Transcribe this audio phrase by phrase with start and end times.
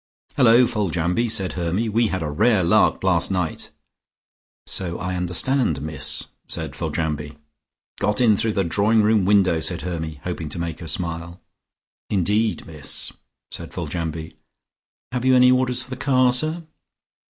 [0.35, 1.87] "Hullo, Foljambe," said Hermy.
[1.87, 3.69] "We had a rare lark last night."
[4.65, 7.37] "So I understand, miss," said Foljambe.
[7.99, 11.39] "Got in through the drawing room window," said Hermy, hoping to make her smile.
[12.09, 13.11] "Indeed, miss,"
[13.51, 14.33] said Foljambe.
[15.11, 16.63] "Have you any orders for the car, sir?"